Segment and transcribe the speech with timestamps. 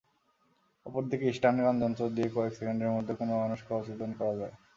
[0.85, 4.55] অপরদিকে স্টানগান যন্ত্র দিয়ে কয়েক সেকেন্ডের মধ্যে কোনো মানুষকে অচেতন করা যায়।